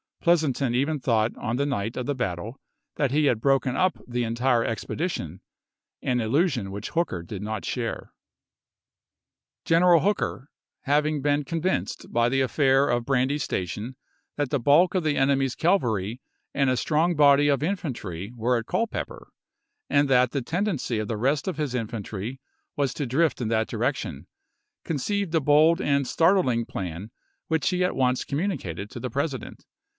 [0.19, 2.59] Pleasonton even thought on the £n° cSfduot night of the battle
[2.95, 5.41] that he had broken up the en war^Jsk tire expedition,
[6.03, 7.71] an illusion which Hooker did not Vol.
[7.71, 7.81] i.,, p.
[9.65, 9.65] 157.
[9.65, 9.65] snare.
[9.77, 10.49] General Hooker,
[10.83, 13.95] having been convinced by the affair of Brandy Station
[14.37, 16.19] that the bulk of the enemy's cavalry
[16.53, 19.29] and a strong body of infantry were at Culpeper,
[19.89, 22.39] and that the tendency of the rest of his infantry
[22.75, 24.27] was to drift in that direction,
[24.83, 27.09] con ceived a bold and startling plan
[27.47, 29.65] which he at once communicated to the President.